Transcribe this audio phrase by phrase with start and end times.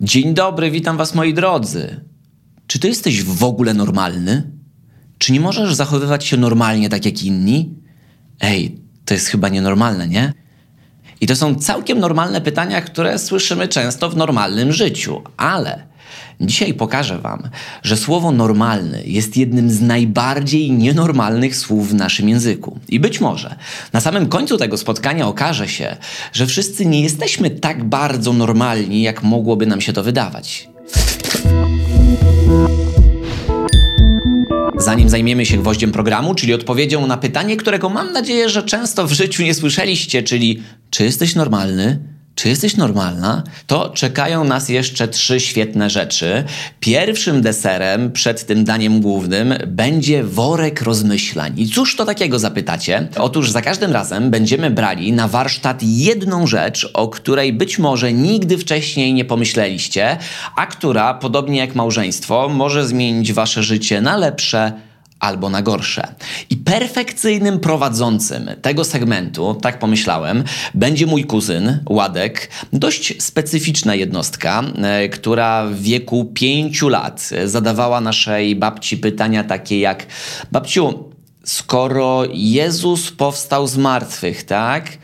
[0.00, 2.00] Dzień dobry, witam Was moi drodzy.
[2.66, 4.50] Czy Ty jesteś w ogóle normalny?
[5.18, 7.74] Czy nie możesz zachowywać się normalnie tak jak inni?
[8.40, 10.32] Ej, to jest chyba nienormalne, nie?
[11.20, 15.86] I to są całkiem normalne pytania, które słyszymy często w normalnym życiu, ale
[16.40, 17.42] dzisiaj pokażę Wam,
[17.82, 22.78] że słowo normalny jest jednym z najbardziej nienormalnych słów w naszym języku.
[22.88, 23.56] I być może
[23.92, 25.96] na samym końcu tego spotkania okaże się,
[26.32, 30.68] że wszyscy nie jesteśmy tak bardzo normalni, jak mogłoby nam się to wydawać.
[34.78, 39.12] Zanim zajmiemy się gwoździem programu, czyli odpowiedzią na pytanie, którego mam nadzieję, że często w
[39.12, 42.15] życiu nie słyszeliście, czyli czy jesteś normalny?
[42.36, 43.42] Czy jesteś normalna?
[43.66, 46.44] To czekają nas jeszcze trzy świetne rzeczy.
[46.80, 51.52] Pierwszym deserem przed tym daniem głównym będzie worek rozmyślań.
[51.56, 53.08] I cóż to takiego zapytacie?
[53.18, 58.58] Otóż za każdym razem będziemy brali na warsztat jedną rzecz, o której być może nigdy
[58.58, 60.16] wcześniej nie pomyśleliście,
[60.56, 64.72] a która, podobnie jak małżeństwo, może zmienić wasze życie na lepsze
[65.20, 66.14] albo na gorsze.
[66.50, 72.50] I perfekcyjnym prowadzącym tego segmentu, tak pomyślałem, będzie mój kuzyn, Ładek.
[72.72, 80.06] Dość specyficzna jednostka, e, która w wieku pięciu lat zadawała naszej babci pytania takie jak
[80.52, 81.04] Babciu,
[81.44, 84.98] skoro Jezus powstał z martwych, tak?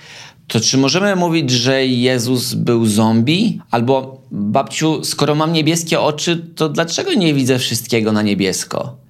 [0.47, 3.61] To czy możemy mówić, że Jezus był zombie?
[3.71, 9.02] Albo babciu, skoro mam niebieskie oczy, to dlaczego nie widzę wszystkiego na niebiesko?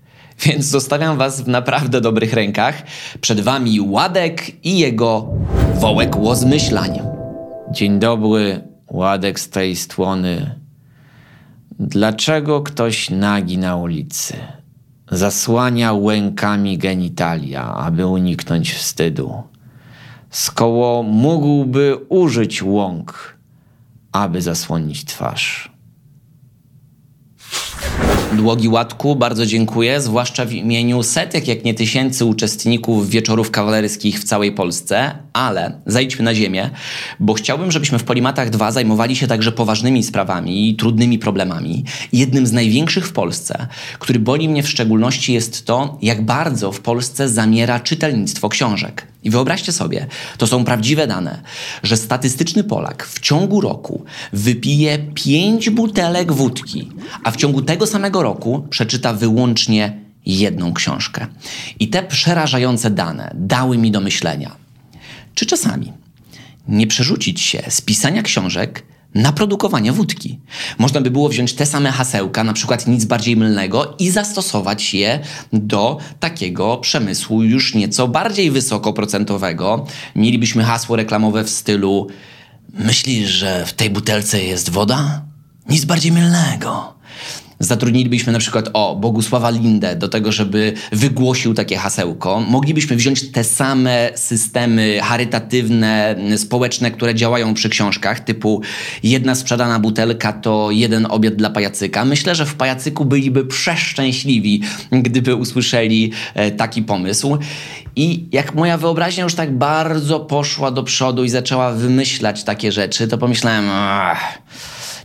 [0.46, 2.82] Więc zostawiam Was w naprawdę dobrych rękach.
[3.20, 5.28] Przed Wami Ładek i jego
[5.74, 7.00] wołek łozmyślań.
[7.70, 10.60] Dzień dobry, Ładek z tej strony.
[11.78, 14.34] Dlaczego ktoś nagi na ulicy?
[15.10, 19.42] Zasłania łękami genitalia, aby uniknąć wstydu.
[20.30, 23.38] Skoło mógłby użyć łąk,
[24.12, 25.71] aby zasłonić twarz.
[28.36, 34.24] Dłogi Łatku, bardzo dziękuję, zwłaszcza w imieniu setek, jak nie tysięcy uczestników wieczorów kawalerskich w
[34.24, 36.70] całej Polsce, ale zajdźmy na ziemię,
[37.20, 41.84] bo chciałbym, żebyśmy w Polimatach 2 zajmowali się także poważnymi sprawami i trudnymi problemami.
[42.12, 43.66] Jednym z największych w Polsce,
[43.98, 49.06] który boli mnie w szczególności jest to, jak bardzo w Polsce zamiera czytelnictwo książek.
[49.24, 50.06] I wyobraźcie sobie,
[50.38, 51.42] to są prawdziwe dane,
[51.82, 56.88] że statystyczny Polak w ciągu roku wypije 5 butelek wódki,
[57.24, 61.26] a w ciągu tego samego roku przeczyta wyłącznie jedną książkę.
[61.80, 64.56] I te przerażające dane dały mi do myślenia.
[65.34, 65.92] Czy czasami
[66.68, 68.82] nie przerzucić się z pisania książek
[69.14, 70.38] na produkowanie wódki.
[70.78, 75.20] Można by było wziąć te same hasełka, na przykład nic bardziej mylnego i zastosować je
[75.52, 79.86] do takiego przemysłu już nieco bardziej wysokoprocentowego.
[80.16, 82.08] Mielibyśmy hasło reklamowe w stylu
[82.74, 85.22] Myślisz, że w tej butelce jest woda?
[85.68, 86.94] Nic bardziej mylnego.
[87.62, 92.40] Zatrudnilibyśmy na przykład o Bogusława Lindę do tego, żeby wygłosił takie hasełko.
[92.40, 98.62] Moglibyśmy wziąć te same systemy charytatywne, społeczne, które działają przy książkach, typu
[99.02, 102.04] jedna sprzedana butelka to jeden obiad dla pajacyka.
[102.04, 104.62] Myślę, że w pajacyku byliby przeszczęśliwi,
[104.92, 107.38] gdyby usłyszeli e, taki pomysł.
[107.96, 113.08] I jak moja wyobraźnia już tak bardzo poszła do przodu i zaczęła wymyślać takie rzeczy,
[113.08, 114.38] to pomyślałem, ach,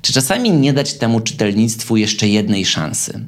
[0.02, 3.20] czy czasami nie dać temu czytelnictwu jeszcze jednej szansy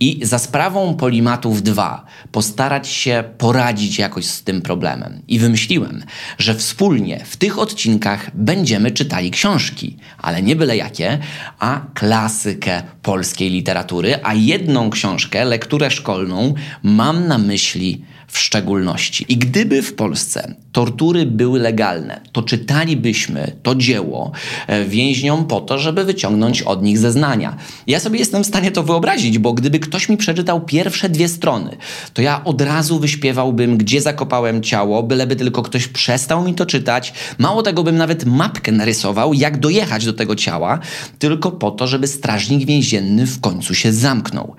[0.00, 5.22] i za sprawą Polimatów 2 postarać się poradzić jakoś z tym problemem?
[5.28, 6.04] I wymyśliłem,
[6.38, 11.18] że wspólnie w tych odcinkach będziemy czytali książki, ale nie byle jakie,
[11.58, 18.04] a klasykę polskiej literatury, a jedną książkę, lekturę szkolną, mam na myśli
[18.36, 19.24] w szczególności.
[19.28, 24.32] I gdyby w Polsce tortury były legalne, to czytalibyśmy to dzieło
[24.66, 27.56] e, więźniom po to, żeby wyciągnąć od nich zeznania.
[27.86, 31.76] Ja sobie jestem w stanie to wyobrazić, bo gdyby ktoś mi przeczytał pierwsze dwie strony,
[32.14, 37.12] to ja od razu wyśpiewałbym, gdzie zakopałem ciało, byleby tylko ktoś przestał mi to czytać.
[37.38, 40.78] Mało tego, bym nawet mapkę narysował, jak dojechać do tego ciała,
[41.18, 44.54] tylko po to, żeby strażnik więzienny w końcu się zamknął.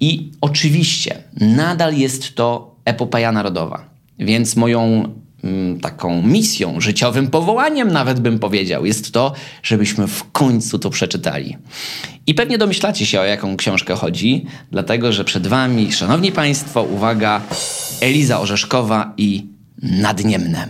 [0.00, 3.84] I oczywiście nadal jest to epopeja narodowa.
[4.18, 5.12] Więc moją
[5.44, 9.32] mm, taką misją, życiowym powołaniem nawet bym powiedział, jest to,
[9.62, 11.56] żebyśmy w końcu to przeczytali.
[12.26, 17.40] I pewnie domyślacie się, o jaką książkę chodzi, dlatego że przed Wami, Szanowni Państwo, uwaga,
[18.00, 20.68] Eliza Orzeszkowa i nad Niemnem.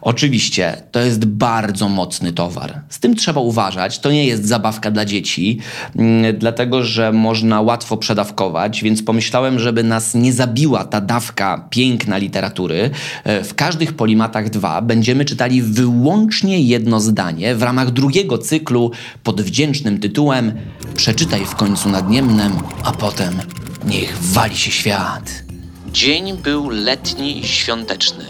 [0.00, 2.80] Oczywiście to jest bardzo mocny towar.
[2.88, 3.98] Z tym trzeba uważać.
[3.98, 5.58] To nie jest zabawka dla dzieci,
[5.96, 12.16] mm, dlatego że można łatwo przedawkować, więc pomyślałem, żeby nas nie zabiła ta dawka piękna
[12.16, 12.90] literatury.
[13.24, 18.90] E, w każdych Polimatach 2 będziemy czytali wyłącznie jedno zdanie w ramach drugiego cyklu
[19.22, 20.52] pod wdzięcznym tytułem
[20.96, 22.52] Przeczytaj w końcu nad Niemnem,
[22.84, 23.34] a potem
[23.84, 25.51] niech wali się świat.
[25.92, 28.24] Dzień był letni i świąteczny.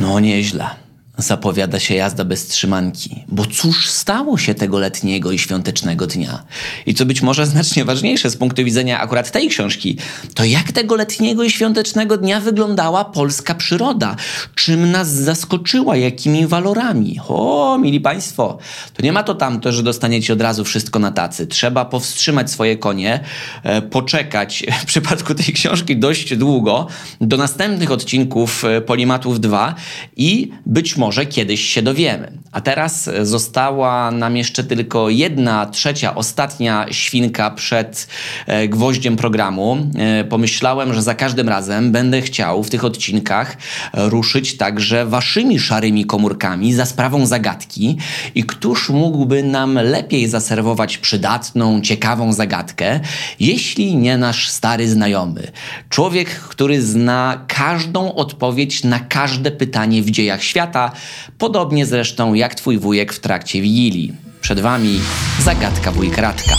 [0.00, 0.87] No nieźle.
[1.18, 6.42] Zapowiada się jazda bez trzymanki, bo cóż stało się tego letniego i świątecznego dnia?
[6.86, 9.96] I co być może znacznie ważniejsze z punktu widzenia akurat tej książki,
[10.34, 14.16] to jak tego letniego i świątecznego dnia wyglądała polska przyroda?
[14.54, 15.96] Czym nas zaskoczyła?
[15.96, 17.20] Jakimi walorami?
[17.28, 18.58] O, mili Państwo,
[18.94, 21.46] to nie ma to tamto, że dostaniecie od razu wszystko na tacy.
[21.46, 23.20] Trzeba powstrzymać swoje konie,
[23.62, 26.86] e, poczekać w przypadku tej książki dość długo
[27.20, 29.74] do następnych odcinków e, Polimatów 2
[30.16, 32.32] i być może może kiedyś się dowiemy.
[32.52, 38.08] A teraz została nam jeszcze tylko jedna trzecia, ostatnia świnka przed
[38.46, 39.90] e, gwoździem programu.
[39.98, 43.56] E, pomyślałem, że za każdym razem będę chciał w tych odcinkach
[43.94, 47.96] ruszyć także waszymi szarymi komórkami za sprawą zagadki.
[48.34, 53.00] I któż mógłby nam lepiej zaserwować przydatną, ciekawą zagadkę,
[53.40, 55.52] jeśli nie nasz stary znajomy?
[55.88, 60.92] Człowiek, który zna każdą odpowiedź na każde pytanie w dziejach świata,
[61.38, 64.14] Podobnie zresztą jak twój wujek w trakcie Wigilii.
[64.40, 65.00] Przed wami
[65.44, 66.56] zagadka wujka Radka.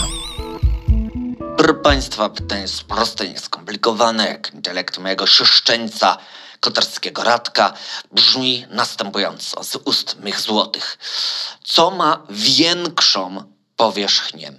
[1.57, 6.17] Proszę Państwa, pytanie jest proste, nieskomplikowane, jak intelekt mojego szyszczeńca
[6.59, 7.73] kotarskiego Radka
[8.11, 10.97] brzmi następująco z ust mych złotych.
[11.63, 13.43] Co ma większą
[13.75, 14.51] powierzchnię?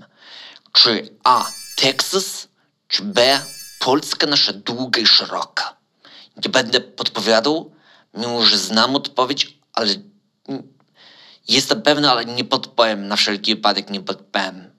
[0.73, 1.47] Czy A.
[1.77, 2.49] Teksas,
[2.89, 3.41] czy B.
[3.81, 5.77] Polska nasza długa i szeroka?
[6.45, 7.73] Nie będę podpowiadał,
[8.15, 9.95] mimo że znam odpowiedź, ale
[11.49, 14.71] jestem pewny, ale nie podpowiem, na wszelki wypadek nie podpowiem.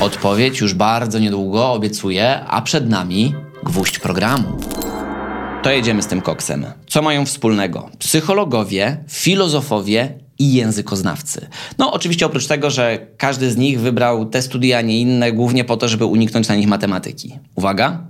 [0.00, 4.58] Odpowiedź już bardzo niedługo, obiecuję, a przed nami gwóźdź programu.
[5.62, 6.66] To jedziemy z tym koksem.
[6.86, 7.90] Co mają wspólnego?
[7.98, 11.48] Psychologowie, filozofowie i językoznawcy.
[11.78, 15.64] No, oczywiście oprócz tego, że każdy z nich wybrał te studia, a nie inne, głównie
[15.64, 17.38] po to, żeby uniknąć na nich matematyki.
[17.54, 18.02] Uwaga!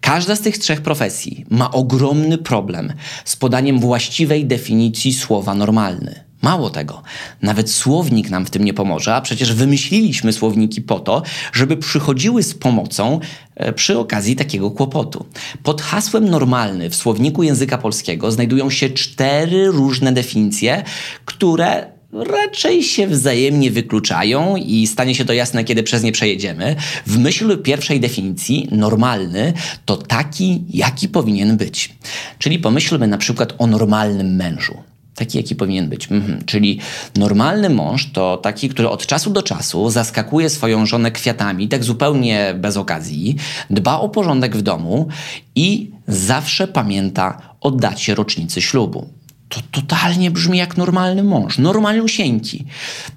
[0.00, 2.92] Każda z tych trzech profesji ma ogromny problem
[3.24, 6.24] z podaniem właściwej definicji słowa normalny.
[6.42, 7.02] Mało tego,
[7.42, 12.42] nawet słownik nam w tym nie pomoże, a przecież wymyśliliśmy słowniki po to, żeby przychodziły
[12.42, 13.20] z pomocą
[13.56, 15.26] e, przy okazji takiego kłopotu.
[15.62, 20.82] Pod hasłem normalny w słowniku języka polskiego znajdują się cztery różne definicje,
[21.24, 26.76] które raczej się wzajemnie wykluczają i stanie się to jasne, kiedy przez nie przejedziemy.
[27.06, 29.52] W myśl pierwszej definicji, normalny
[29.84, 31.94] to taki, jaki powinien być.
[32.38, 34.74] Czyli pomyślmy na przykład o normalnym mężu.
[35.14, 36.08] Taki, jaki powinien być.
[36.10, 36.44] Mhm.
[36.44, 36.80] Czyli
[37.16, 42.54] normalny mąż to taki, który od czasu do czasu zaskakuje swoją żonę kwiatami, tak zupełnie
[42.58, 43.36] bez okazji,
[43.70, 45.08] dba o porządek w domu
[45.54, 49.19] i zawsze pamięta o dacie rocznicy ślubu
[49.50, 52.64] to totalnie brzmi jak normalny mąż, normalniusieńki.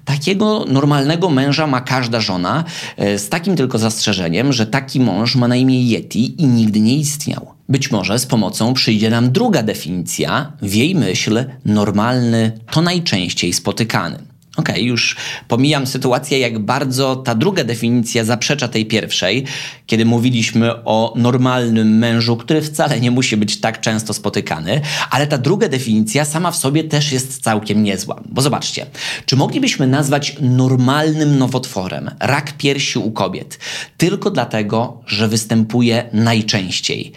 [0.04, 2.64] Takiego normalnego męża ma każda żona,
[2.96, 6.96] e, z takim tylko zastrzeżeniem, że taki mąż ma na imię Yeti i nigdy nie
[6.96, 7.46] istniał.
[7.68, 14.33] Być może z pomocą przyjdzie nam druga definicja, w jej myśl normalny to najczęściej spotykany.
[14.56, 15.16] Okej, okay, już
[15.48, 19.44] pomijam sytuację, jak bardzo ta druga definicja zaprzecza tej pierwszej,
[19.86, 24.80] kiedy mówiliśmy o normalnym mężu, który wcale nie musi być tak często spotykany,
[25.10, 28.20] ale ta druga definicja sama w sobie też jest całkiem niezła.
[28.28, 28.86] Bo zobaczcie,
[29.26, 33.58] czy moglibyśmy nazwać normalnym nowotworem rak piersi u kobiet
[33.96, 37.12] tylko dlatego, że występuje najczęściej?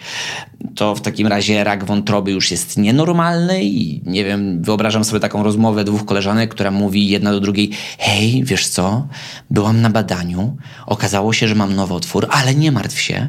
[0.74, 5.42] to w takim razie rak wątroby już jest nienormalny i nie wiem, wyobrażam sobie taką
[5.42, 9.08] rozmowę dwóch koleżanek, która mówi jedna do drugiej: Hej, wiesz co?
[9.50, 10.56] Byłam na badaniu,
[10.86, 13.28] okazało się, że mam nowotwór, ale nie martw się,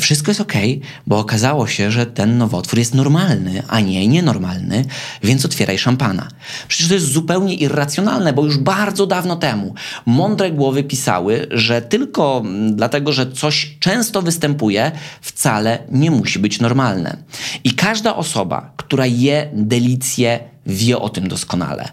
[0.00, 0.52] wszystko jest ok,
[1.06, 4.84] bo okazało się, że ten nowotwór jest normalny, a nie nienormalny,
[5.22, 6.28] więc otwieraj szampana.
[6.68, 9.74] Przecież to jest zupełnie irracjonalne, bo już bardzo dawno temu
[10.06, 17.16] mądre głowy pisały, że tylko dlatego, że coś często występuje, wcale nie musi być normalne.
[17.64, 21.88] I każda osoba, która je delicję, wie o tym doskonale.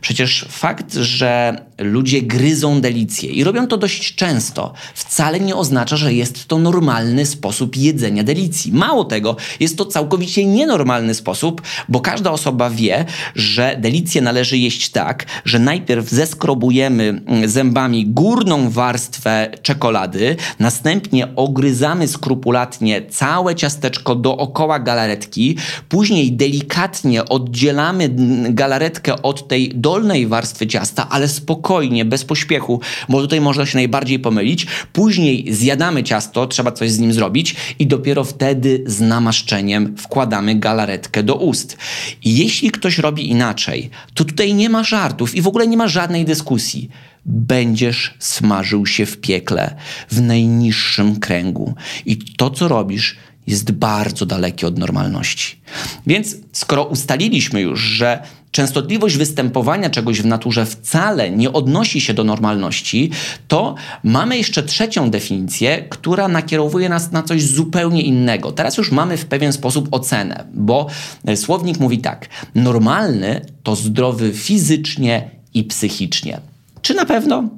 [0.00, 6.14] Przecież fakt, że ludzie gryzą delicję i robią to dość często, wcale nie oznacza, że
[6.14, 8.72] jest to normalny sposób jedzenia delicji.
[8.72, 14.90] Mało tego, jest to całkowicie nienormalny sposób, bo każda osoba wie, że delicję należy jeść
[14.90, 24.78] tak, że najpierw zeskrobujemy mm, zębami górną warstwę czekolady, następnie ogryzamy skrupulatnie całe ciasteczko dookoła
[24.78, 25.56] galaretki,
[25.88, 28.10] później delikatnie oddzielamy
[28.50, 31.69] galaretkę od tej dolnej warstwy ciasta, ale spokojnie,
[32.04, 34.66] bez pośpiechu, bo tutaj można się najbardziej pomylić.
[34.92, 41.22] Później zjadamy ciasto, trzeba coś z nim zrobić i dopiero wtedy z namaszczeniem wkładamy galaretkę
[41.22, 41.76] do ust.
[42.24, 46.24] Jeśli ktoś robi inaczej, to tutaj nie ma żartów i w ogóle nie ma żadnej
[46.24, 46.90] dyskusji
[47.26, 49.76] będziesz smażył się w piekle,
[50.10, 51.74] w najniższym kręgu.
[52.06, 55.60] I to, co robisz, jest bardzo dalekie od normalności.
[56.06, 62.24] Więc skoro ustaliliśmy już, że częstotliwość występowania czegoś w naturze wcale nie odnosi się do
[62.24, 63.10] normalności,
[63.48, 68.52] to mamy jeszcze trzecią definicję, która nakierowuje nas na coś zupełnie innego.
[68.52, 70.86] Teraz już mamy w pewien sposób ocenę, bo
[71.36, 76.40] słownik mówi tak: normalny to zdrowy fizycznie i psychicznie.
[76.82, 77.48] Czy na pewno?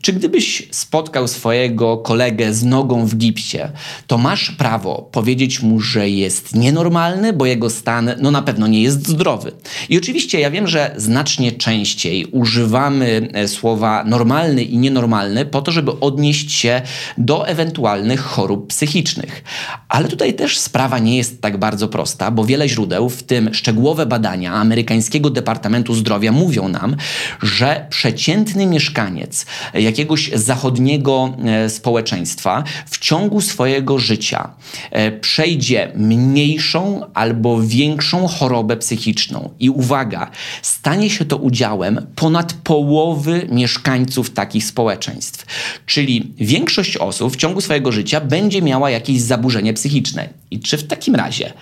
[0.00, 3.58] Czy gdybyś spotkał swojego kolegę z nogą w gipsie,
[4.06, 8.82] to masz prawo powiedzieć mu, że jest nienormalny, bo jego stan no na pewno nie
[8.82, 9.52] jest zdrowy.
[9.88, 15.72] I oczywiście ja wiem, że znacznie częściej używamy e, słowa normalny i nienormalny po to,
[15.72, 16.82] żeby odnieść się
[17.18, 19.44] do ewentualnych chorób psychicznych.
[19.88, 24.06] Ale tutaj też sprawa nie jest tak bardzo prosta, bo wiele źródeł, w tym szczegółowe
[24.06, 26.96] badania amerykańskiego Departamentu Zdrowia mówią nam,
[27.42, 34.50] że przeciętny mieszkaniec, jakiegoś zachodniego e, społeczeństwa w ciągu swojego życia
[34.90, 39.50] e, przejdzie mniejszą albo większą chorobę psychiczną.
[39.60, 40.30] I uwaga,
[40.62, 45.46] stanie się to udziałem ponad połowy mieszkańców takich społeczeństw.
[45.86, 50.28] Czyli większość osób w ciągu swojego życia będzie miała jakieś zaburzenie psychiczne.
[50.50, 51.52] I czy w takim razie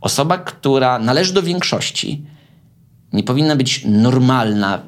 [0.00, 2.22] osoba, która należy do większości,
[3.12, 4.82] nie powinna być normalna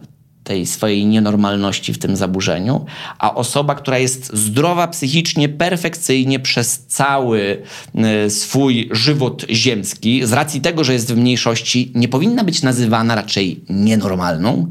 [0.44, 2.86] tej swojej nienormalności w tym zaburzeniu,
[3.18, 7.62] a osoba, która jest zdrowa psychicznie, perfekcyjnie przez cały
[8.26, 13.14] y, swój żywot ziemski, z racji tego, że jest w mniejszości, nie powinna być nazywana
[13.14, 14.66] raczej nienormalną?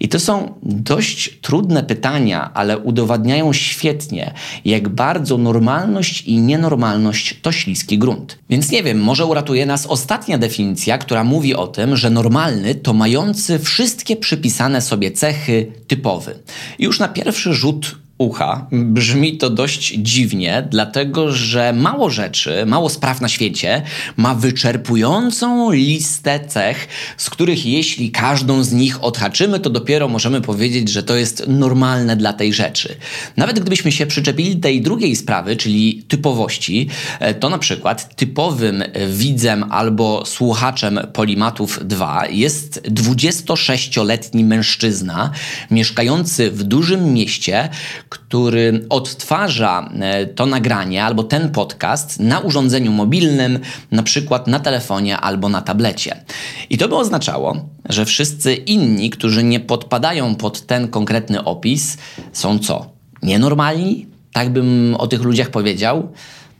[0.00, 7.52] I to są dość trudne pytania, ale udowadniają świetnie, jak bardzo normalność i nienormalność to
[7.52, 8.38] śliski grunt.
[8.50, 12.92] Więc nie wiem, może uratuje nas ostatnia definicja, która mówi o tym, że normalny to
[12.94, 16.38] mający wszystkie przypisane sobie sobie cechy typowy.
[16.78, 18.66] Już na pierwszy rzut ucha.
[18.72, 23.82] Brzmi to dość dziwnie, dlatego że mało rzeczy, mało spraw na świecie
[24.16, 30.88] ma wyczerpującą listę cech, z których jeśli każdą z nich odhaczymy, to dopiero możemy powiedzieć,
[30.88, 32.96] że to jest normalne dla tej rzeczy.
[33.36, 36.88] Nawet gdybyśmy się przyczepili tej drugiej sprawy, czyli typowości,
[37.20, 45.30] e, to na przykład typowym widzem albo słuchaczem Polimatów 2 jest 26-letni mężczyzna
[45.70, 47.68] mieszkający w dużym mieście,
[48.14, 53.58] który odtwarza e, to nagranie albo ten podcast na urządzeniu mobilnym,
[53.90, 56.24] na przykład na telefonie albo na tablecie.
[56.70, 57.56] I to by oznaczało,
[57.88, 61.96] że wszyscy inni, którzy nie podpadają pod ten konkretny opis,
[62.32, 62.86] są co?
[63.22, 64.06] Nienormalni?
[64.32, 66.12] Tak bym o tych ludziach powiedział.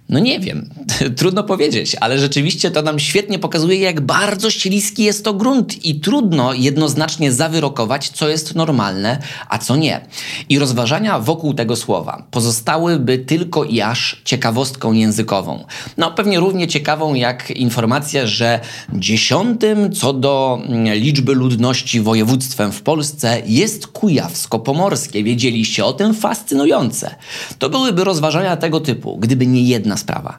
[0.08, 0.70] No nie wiem,
[1.18, 6.00] trudno powiedzieć, ale rzeczywiście to nam świetnie pokazuje, jak bardzo śliski jest to grunt i
[6.00, 9.18] trudno jednoznacznie zawyrokować, co jest normalne,
[9.49, 10.00] a co nie.
[10.49, 15.64] I rozważania wokół tego słowa pozostałyby tylko i aż ciekawostką językową.
[15.96, 18.61] No pewnie równie ciekawą jak informacja, że
[18.92, 25.25] dziesiątym co do mm, liczby ludności województwem w Polsce jest Kujawsko-Pomorskie.
[25.25, 26.14] Wiedzieliście o tym?
[26.14, 27.14] Fascynujące.
[27.58, 30.39] To byłyby rozważania tego typu, gdyby nie jedna sprawa.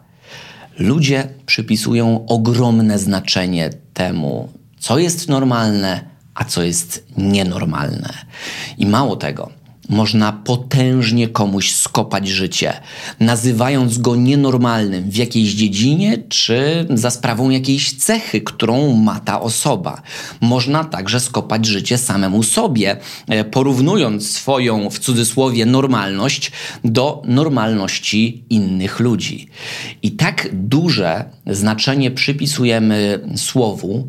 [0.79, 6.01] Ludzie przypisują ogromne znaczenie temu, co jest normalne,
[6.35, 8.13] a co jest nienormalne.
[8.77, 9.49] I mało tego,
[9.89, 12.73] można potężnie komuś skopać życie,
[13.19, 20.01] nazywając go nienormalnym w jakiejś dziedzinie czy za sprawą jakiejś cechy, którą ma ta osoba.
[20.41, 26.51] Można także skopać życie samemu sobie, e, porównując swoją w cudzysłowie normalność
[26.83, 29.47] do normalności innych ludzi.
[30.03, 34.07] I tak duże znaczenie przypisujemy słowu,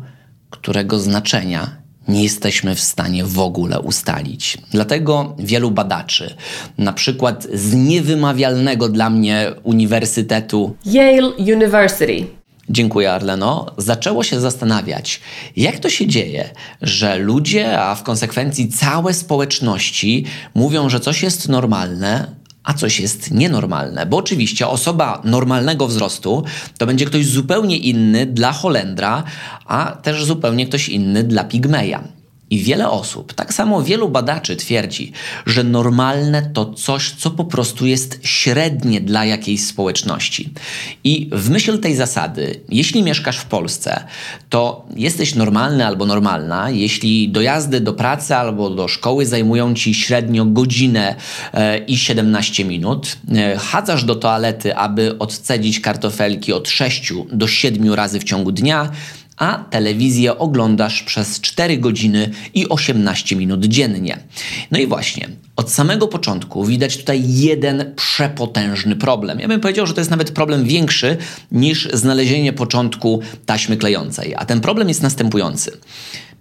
[0.49, 1.76] którego znaczenia
[2.07, 4.57] nie jesteśmy w stanie w ogóle ustalić.
[4.71, 6.35] Dlatego wielu badaczy,
[6.77, 12.27] na przykład z niewymawialnego dla mnie uniwersytetu Yale University,
[12.69, 13.65] Dziękuję, Arleno.
[13.77, 15.21] Zaczęło się zastanawiać,
[15.55, 16.49] jak to się dzieje,
[16.81, 22.35] że ludzie, a w konsekwencji całe społeczności mówią, że coś jest normalne,
[22.67, 24.05] a coś jest nienormalne.
[24.05, 26.43] Bo oczywiście osoba normalnego wzrostu
[26.77, 29.23] to będzie ktoś zupełnie inny dla Holendra,
[29.65, 32.16] a też zupełnie ktoś inny dla Pigmeja.
[32.49, 35.11] I wiele osób, tak samo wielu badaczy twierdzi,
[35.45, 40.53] że normalne to coś, co po prostu jest średnie dla jakiejś społeczności.
[41.03, 44.03] I w myśl tej zasady, jeśli mieszkasz w Polsce,
[44.49, 50.45] to jesteś normalny albo normalna, jeśli dojazdy do pracy albo do szkoły zajmują ci średnio
[50.45, 51.15] godzinę
[51.53, 57.93] e, i 17 minut, e, chadzasz do toalety, aby odcedzić kartofelki od 6 do 7
[57.93, 58.91] razy w ciągu dnia,
[59.37, 64.19] a telewizję oglądasz przez 4 godziny i 18 minut dziennie.
[64.71, 69.39] No i właśnie, od samego początku widać tutaj jeden przepotężny problem.
[69.39, 71.17] Ja bym powiedział, że to jest nawet problem większy
[71.51, 74.35] niż znalezienie początku taśmy klejącej.
[74.37, 75.71] A ten problem jest następujący.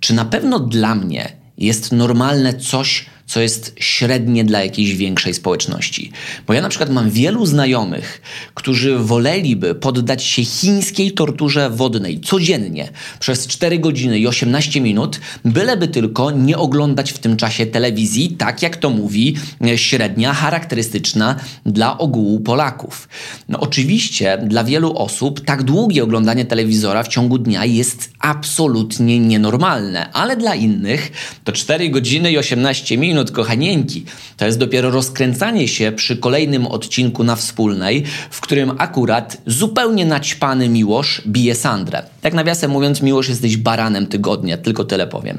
[0.01, 6.11] Czy na pewno dla mnie jest normalne coś, co jest średnie dla jakiejś większej społeczności.
[6.47, 8.23] Bo ja na przykład mam wielu znajomych,
[8.55, 12.89] którzy woleliby poddać się chińskiej torturze wodnej codziennie
[13.21, 18.63] przez 4 godziny i 18 minut, byleby tylko nie oglądać w tym czasie telewizji, tak
[18.63, 19.37] jak to mówi
[19.77, 23.09] średnia charakterystyczna dla ogółu Polaków.
[23.49, 30.13] No oczywiście dla wielu osób tak długie oglądanie telewizora w ciągu dnia jest absolutnie nienormalne,
[30.13, 31.13] ale dla innych
[31.45, 34.05] to 4 godziny i 18 minut kochanieńki.
[34.37, 40.69] To jest dopiero rozkręcanie się przy kolejnym odcinku na wspólnej, w którym akurat zupełnie naćpany
[40.69, 42.03] Miłosz bije Sandrę.
[42.21, 45.39] Tak nawiasem mówiąc, Miłosz jesteś baranem tygodnia, tylko tyle powiem.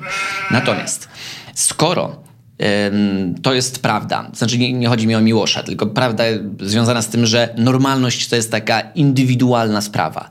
[0.51, 1.08] Natomiast
[1.53, 2.27] skoro
[3.41, 4.32] to jest prawda.
[4.34, 6.24] Znaczy, nie, nie, chodzi mi o Miłosza, tylko prawda
[6.62, 10.29] związana z tym, że normalność to jest taka indywidualna sprawa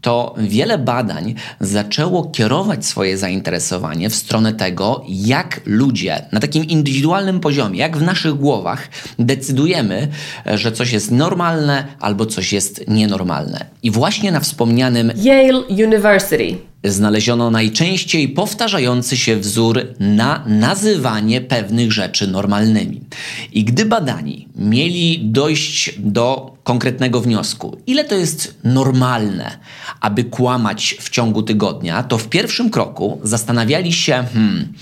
[0.00, 7.40] to wiele badań zaczęło kierować swoje zainteresowanie w stronę tego, jak ludzie na takim indywidualnym
[7.40, 8.88] poziomie, jak w naszych głowach
[9.18, 10.08] decydujemy,
[10.46, 13.66] że coś jest normalne albo coś jest nienormalne.
[13.82, 22.26] I właśnie na wspomnianym Yale University znaleziono najczęściej powtarzający się wzór na nazywanie pewnych rzeczy
[22.26, 23.00] normalnymi.
[23.52, 29.58] I gdy badani mieli dojść do konkretnego wniosku, ile to jest normalne,
[30.00, 34.72] aby kłamać w ciągu tygodnia, to w pierwszym kroku zastanawiali się, hmm,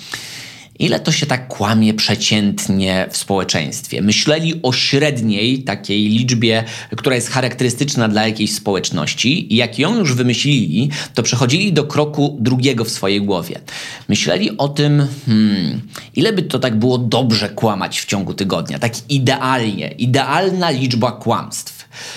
[0.78, 4.02] Ile to się tak kłamie przeciętnie w społeczeństwie?
[4.02, 6.64] Myśleli o średniej takiej liczbie,
[6.96, 12.36] która jest charakterystyczna dla jakiejś społeczności i jak ją już wymyślili, to przechodzili do kroku
[12.40, 13.60] drugiego w swojej głowie.
[14.08, 15.80] Myśleli o tym, hmm,
[16.16, 21.75] ile by to tak było dobrze kłamać w ciągu tygodnia, tak idealnie, idealna liczba kłamstw.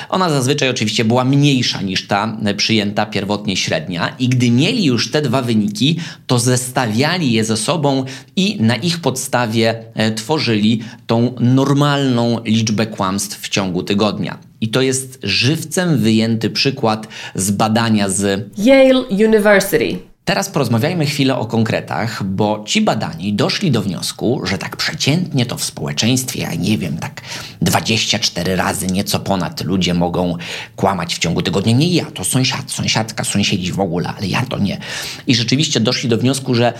[0.10, 5.22] Ona zazwyczaj oczywiście była mniejsza niż ta przyjęta pierwotnie średnia i gdy mieli już te
[5.22, 12.44] dwa wyniki, to zestawiali je ze sobą i na ich podstawie e, tworzyli tą normalną
[12.46, 14.38] liczbę kłamstw w ciągu tygodnia.
[14.62, 20.09] I to jest żywcem wyjęty przykład z badania z Yale University.
[20.30, 25.58] Teraz porozmawiajmy chwilę o konkretach, bo ci badani doszli do wniosku, że tak przeciętnie to
[25.58, 27.22] w społeczeństwie, ja nie wiem, tak
[27.62, 30.38] 24 razy, nieco ponad ludzie mogą
[30.76, 31.74] kłamać w ciągu tygodnia.
[31.74, 34.78] Nie ja, to sąsiad, sąsiadka, sąsiedzi w ogóle, ale ja to nie.
[35.28, 36.74] I rzeczywiście doszli do wniosku, że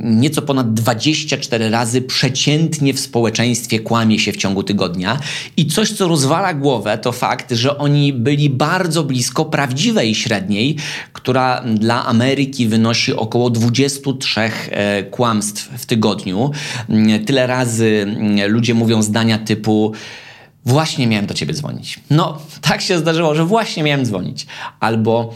[0.00, 5.18] nieco ponad 24 razy przeciętnie w społeczeństwie kłamie się w ciągu tygodnia.
[5.56, 10.76] I coś, co rozwala głowę, to fakt, że oni byli bardzo blisko prawdziwej średniej,
[11.12, 16.50] która dla Ameryki wynosi około 23 e, kłamstw w tygodniu.
[16.88, 19.92] Mm, tyle razy mm, ludzie mówią zdania typu.
[20.66, 22.00] Właśnie miałem do ciebie dzwonić.
[22.10, 24.46] No, tak się zdarzyło, że właśnie miałem dzwonić.
[24.80, 25.34] Albo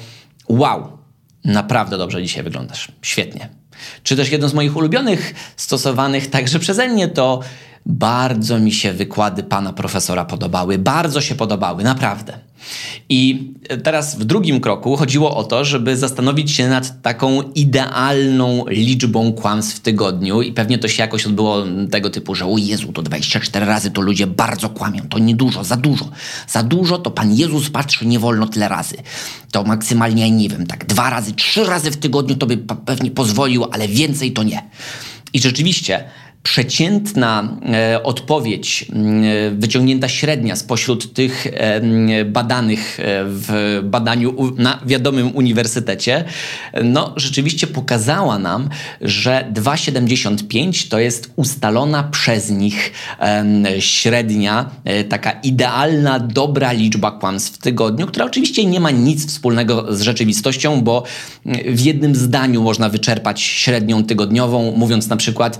[0.48, 0.98] wow,
[1.44, 2.88] naprawdę dobrze dzisiaj wyglądasz.
[3.02, 3.57] Świetnie.
[4.02, 7.40] Czy też jedno z moich ulubionych, stosowanych także przeze mnie, to
[7.88, 12.38] bardzo mi się wykłady pana profesora podobały, bardzo się podobały, naprawdę.
[13.08, 19.32] I teraz w drugim kroku chodziło o to, żeby zastanowić się nad taką idealną liczbą
[19.32, 23.02] kłamstw w tygodniu i pewnie to się jakoś odbyło tego typu, że o Jezu, to
[23.02, 26.08] 24 razy to ludzie bardzo kłamią, to niedużo, za dużo.
[26.48, 28.96] Za dużo to Pan Jezus patrzy, nie wolno tyle razy.
[29.52, 33.64] To maksymalnie, nie wiem, tak dwa razy, trzy razy w tygodniu to by pewnie pozwolił,
[33.72, 34.62] ale więcej to nie.
[35.32, 36.04] I rzeczywiście
[36.42, 46.24] przeciętna e, odpowiedź e, wyciągnięta średnia spośród tych e, badanych w badaniu na wiadomym uniwersytecie,
[46.84, 48.68] no rzeczywiście pokazała nam,
[49.00, 52.92] że 2,75 to jest ustalona przez nich
[53.78, 54.70] średnia,
[55.08, 60.80] taka idealna, dobra liczba kłamstw w tygodniu, która oczywiście nie ma nic wspólnego z rzeczywistością,
[60.82, 61.02] bo
[61.66, 65.58] w jednym zdaniu można wyczerpać średnią tygodniową, mówiąc na przykład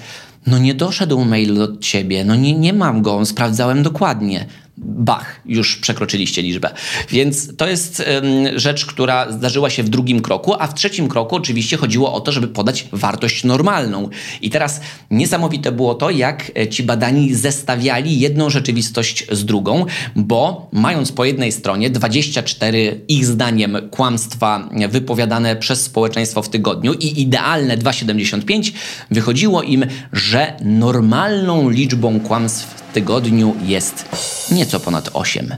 [0.51, 4.47] no nie doszedł mail do ciebie, no nie, nie mam go, sprawdzałem dokładnie
[4.85, 6.71] bach, już przekroczyliście liczbę.
[7.11, 11.37] Więc to jest um, rzecz, która zdarzyła się w drugim kroku, a w trzecim kroku
[11.37, 14.09] oczywiście chodziło o to, żeby podać wartość normalną.
[14.43, 19.87] I teraz niesamowite było to, jak e, ci badani zestawiali jedną rzeczywistość z drugą,
[20.17, 27.21] bo mając po jednej stronie 24 ich zdaniem kłamstwa wypowiadane przez społeczeństwo w tygodniu i
[27.21, 28.73] idealne 2,75,
[29.11, 35.57] wychodziło im, że normalną liczbą kłamstw tygodniu jest nieco ponad 8.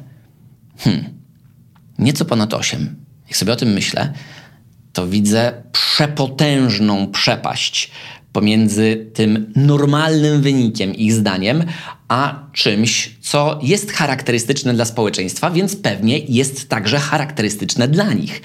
[0.79, 1.05] Hmm,
[1.98, 2.96] nieco ponad 8.
[3.29, 4.12] Jak sobie o tym myślę,
[4.92, 7.90] to widzę przepotężną przepaść
[8.33, 11.64] pomiędzy tym normalnym wynikiem, ich zdaniem,
[12.11, 18.42] a czymś, co jest charakterystyczne dla społeczeństwa, więc pewnie jest także charakterystyczne dla nich.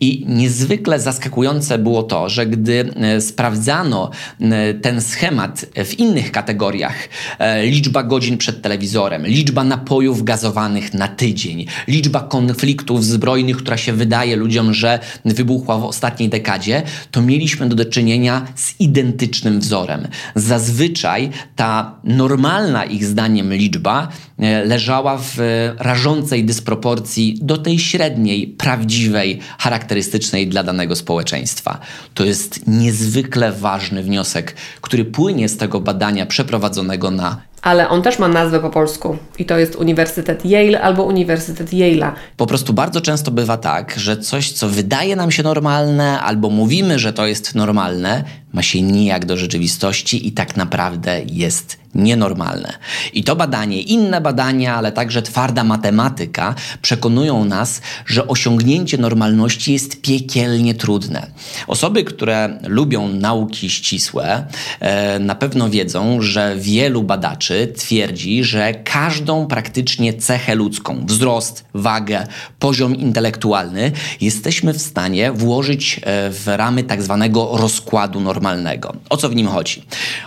[0.00, 7.08] I niezwykle zaskakujące było to, że gdy e, sprawdzano e, ten schemat w innych kategoriach,
[7.38, 13.92] e, liczba godzin przed telewizorem, liczba napojów gazowanych na tydzień, liczba konfliktów zbrojnych, która się
[13.92, 20.08] wydaje ludziom, że wybuchła w ostatniej dekadzie, to mieliśmy do czynienia z identycznym wzorem.
[20.34, 25.36] Zazwyczaj ta normalna ich zdaniem liczba e, leżała w
[25.78, 31.78] rażącej dysproporcji do tej średniej, prawdziwej, charakterystycznej dla danego społeczeństwa.
[32.14, 38.18] To jest niezwykle ważny wniosek, który płynie z tego badania przeprowadzonego na ale on też
[38.18, 42.12] ma nazwę po polsku i to jest Uniwersytet Yale albo Uniwersytet Yale'a.
[42.36, 46.98] Po prostu bardzo często bywa tak, że coś, co wydaje nam się normalne, albo mówimy,
[46.98, 52.72] że to jest normalne, ma się nijak do rzeczywistości i tak naprawdę jest nienormalne.
[53.12, 60.00] I to badanie, inne badania, ale także twarda matematyka przekonują nas, że osiągnięcie normalności jest
[60.00, 61.26] piekielnie trudne.
[61.66, 64.46] Osoby, które lubią nauki ścisłe,
[64.80, 72.26] e, na pewno wiedzą, że wielu badaczy twierdzi, że każdą praktycznie cechę ludzką, wzrost, wagę,
[72.58, 78.92] poziom intelektualny, jesteśmy w stanie włożyć e, w ramy tak zwanego rozkładu normalnego.
[79.10, 79.82] O co w nim chodzi?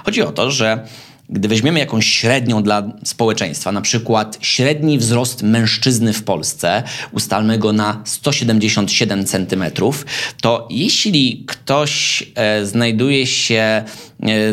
[0.06, 0.88] Chodzi o to, że
[1.32, 7.74] gdy weźmiemy jakąś średnią dla społeczeństwa, na przykład średni wzrost mężczyzny w Polsce, ustalmy go
[7.74, 9.64] na 177 cm,
[10.42, 13.84] to jeśli ktoś e, znajduje się e,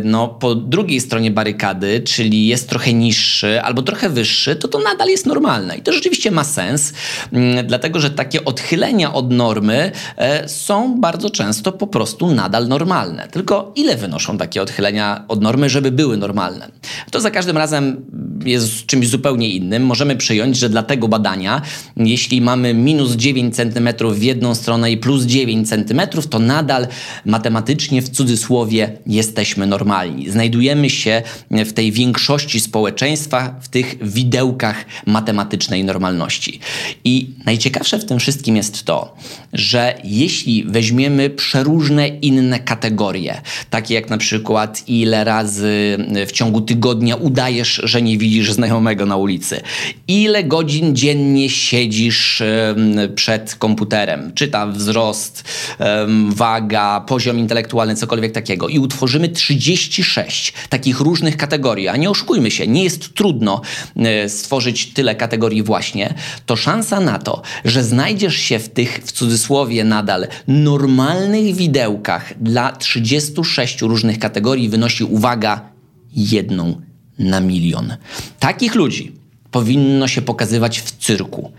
[0.04, 5.08] no, po drugiej stronie barykady, czyli jest trochę niższy albo trochę wyższy, to to nadal
[5.08, 5.76] jest normalne.
[5.76, 6.92] I to rzeczywiście ma sens,
[7.32, 12.68] m, mm, dlatego że takie odchylenia od normy e, są bardzo często po prostu nadal
[12.68, 13.28] normalne.
[13.28, 16.67] Tylko ile wynoszą takie odchylenia od normy, żeby były normalne?
[17.11, 18.04] To za każdym razem
[18.44, 19.87] jest czymś zupełnie innym.
[19.87, 21.62] Możemy przyjąć, że dla tego badania,
[21.96, 26.87] jeśli mamy minus 9 cm w jedną stronę i plus 9 cm, to nadal
[27.24, 30.31] matematycznie w cudzysłowie jesteśmy normalni.
[30.31, 36.61] Znajdujemy się w tej większości społeczeństwa, w tych widełkach matematycznej normalności.
[37.05, 39.16] I najciekawsze w tym wszystkim jest to,
[39.53, 47.16] że jeśli weźmiemy przeróżne inne kategorie, takie jak na przykład ile razy w ciągu tygodnia
[47.16, 49.60] udajesz, że nie widzisz znajomego na ulicy?
[50.08, 52.42] Ile godzin dziennie siedzisz
[53.14, 54.32] przed komputerem?
[54.34, 55.44] Czy tam wzrost,
[56.28, 58.68] waga, poziom intelektualny, cokolwiek takiego.
[58.68, 61.88] I utworzymy 36 takich różnych kategorii.
[61.88, 63.60] A nie oszukujmy się, nie jest trudno
[63.96, 66.14] e, stworzyć tyle kategorii właśnie.
[66.46, 72.72] To szansa na to, że znajdziesz się w tych, w cudzysłowie nadal, normalnych widełkach dla
[72.72, 75.60] 36 różnych kategorii wynosi, uwaga,
[76.12, 76.88] jedną
[77.18, 77.96] na milion.
[78.38, 79.12] Takich ludzi
[79.50, 81.52] powinno się pokazywać w cyrku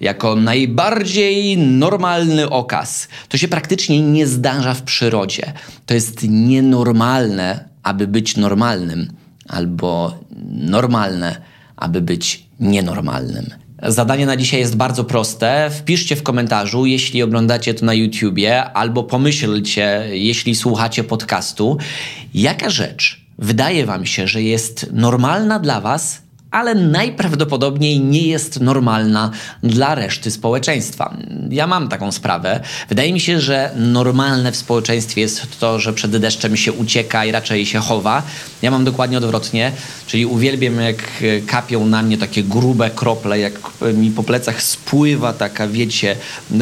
[0.00, 3.08] jako najbardziej normalny okaz.
[3.28, 5.52] To się praktycznie nie zdarza w przyrodzie.
[5.86, 9.12] To jest nienormalne, aby być normalnym,
[9.48, 10.18] albo
[10.50, 11.42] normalne,
[11.76, 13.46] aby być nienormalnym.
[13.82, 15.70] Zadanie na dzisiaj jest bardzo proste.
[15.70, 21.78] Wpiszcie w komentarzu, jeśli oglądacie to na YouTubie, albo pomyślcie, jeśli słuchacie podcastu,
[22.34, 26.21] jaka rzecz wydaje Wam się, że jest normalna dla Was,
[26.52, 29.30] ale najprawdopodobniej nie jest normalna
[29.62, 31.16] dla reszty społeczeństwa.
[31.50, 32.60] Ja mam taką sprawę.
[32.88, 37.32] Wydaje mi się, że normalne w społeczeństwie jest to, że przed deszczem się ucieka i
[37.32, 38.22] raczej się chowa.
[38.62, 39.72] Ja mam dokładnie odwrotnie,
[40.06, 43.52] czyli uwielbiam jak kapią na mnie takie grube krople, jak
[43.94, 46.16] mi po plecach spływa taka, wiecie,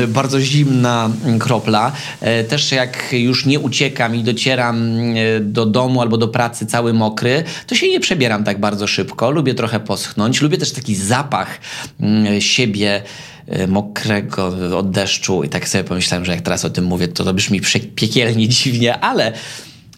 [0.08, 1.92] bardzo zimna kropla.
[2.20, 6.92] E, też jak już nie uciekam i docieram e, do domu albo do pracy cały
[6.92, 9.30] mokry, to się nie przebieram tak bardzo szybko.
[9.30, 10.40] Lubię trochę poschnąć.
[10.40, 11.60] Lubię też taki zapach
[12.00, 13.02] mm, siebie
[13.46, 15.42] e, mokrego od deszczu.
[15.44, 17.60] I tak sobie pomyślałem, że jak teraz o tym mówię, to to brzmi
[17.94, 19.32] piekielnie dziwnie, ale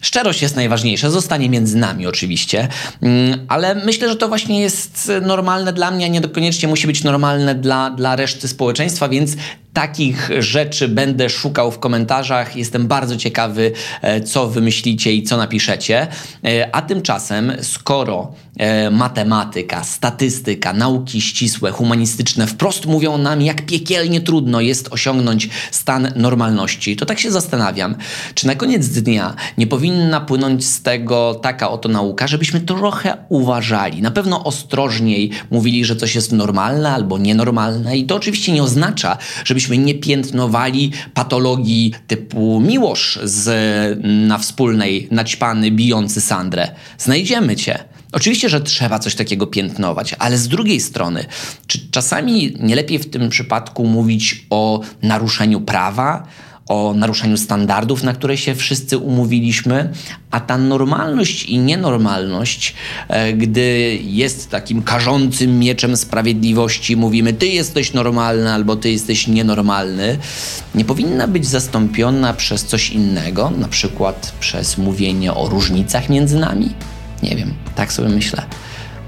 [0.03, 2.67] Szczerość jest najważniejsza, zostanie między nami oczywiście,
[3.01, 7.03] mm, ale myślę, że to właśnie jest normalne dla mnie, a nie koniecznie musi być
[7.03, 9.35] normalne dla, dla reszty społeczeństwa, więc
[9.73, 12.55] Takich rzeczy będę szukał w komentarzach.
[12.55, 16.07] Jestem bardzo ciekawy, e, co wymyślicie i co napiszecie.
[16.45, 24.21] E, a tymczasem, skoro e, matematyka, statystyka, nauki ścisłe, humanistyczne wprost mówią nam, jak piekielnie
[24.21, 27.95] trudno jest osiągnąć stan normalności, to tak się zastanawiam,
[28.33, 34.01] czy na koniec dnia nie powinna płynąć z tego taka oto nauka, żebyśmy trochę uważali.
[34.01, 39.17] Na pewno ostrożniej mówili, że coś jest normalne albo nienormalne, i to oczywiście nie oznacza,
[39.45, 46.67] żebyśmy żebyśmy nie piętnowali patologii typu Miłosz z, na wspólnej naćpany, bijący Sandrę.
[46.97, 47.79] Znajdziemy cię.
[48.11, 51.25] Oczywiście, że trzeba coś takiego piętnować, ale z drugiej strony,
[51.67, 56.27] czy czasami nie lepiej w tym przypadku mówić o naruszeniu prawa,
[56.67, 59.89] o naruszeniu standardów, na które się wszyscy umówiliśmy,
[60.31, 62.75] a ta normalność i nienormalność,
[63.07, 70.17] e, gdy jest takim karzącym mieczem sprawiedliwości, mówimy ty jesteś normalny albo ty jesteś nienormalny,
[70.75, 76.69] nie powinna być zastąpiona przez coś innego, na przykład przez mówienie o różnicach między nami?
[77.23, 78.43] Nie wiem, tak sobie myślę.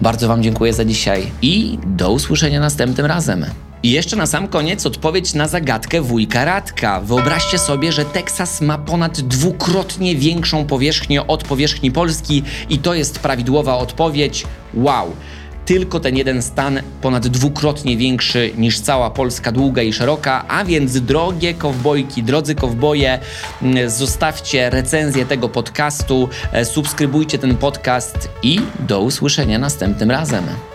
[0.02, 3.46] Bardzo Wam dziękuję za dzisiaj i do usłyszenia następnym razem.
[3.86, 7.02] I jeszcze na sam koniec odpowiedź na zagadkę wujka Radka.
[7.02, 13.20] Wyobraźcie sobie, że Teksas ma ponad dwukrotnie większą powierzchnię od powierzchni Polski i to jest
[13.20, 14.44] prawidłowa odpowiedź.
[14.74, 15.16] Wow!
[15.66, 21.02] tylko ten jeden stan ponad dwukrotnie większy niż cała Polska długa i szeroka, a więc
[21.02, 23.20] drogie kowbojki, drodzy kowboje,
[23.62, 30.75] mm, zostawcie recenzję tego podcastu, e, subskrybujcie ten podcast i do usłyszenia następnym razem.